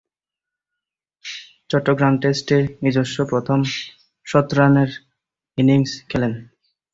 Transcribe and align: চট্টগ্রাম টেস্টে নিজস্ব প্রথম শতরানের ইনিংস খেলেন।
চট্টগ্রাম 1.69 2.13
টেস্টে 2.21 2.57
নিজস্ব 2.83 3.17
প্রথম 3.25 3.59
শতরানের 4.27 4.91
ইনিংস 5.57 5.91
খেলেন। 6.09 6.33